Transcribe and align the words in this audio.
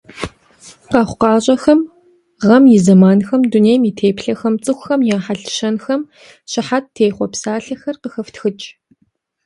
Къэхъукъащӏэхэм, 0.91 1.79
гъэм 2.45 2.63
и 2.75 2.77
зэманхэм, 2.85 3.41
дунейм 3.51 3.81
и 3.89 3.91
теплъэхэм, 3.99 4.53
цӏыхухэм 4.63 5.01
я 5.15 5.17
хьэлщэнхэм 5.25 6.01
щыхьэт 6.51 6.85
техъуэ 6.95 7.25
псалъэхэр 7.31 7.95
къыхэфтхыкӏ. 8.01 8.67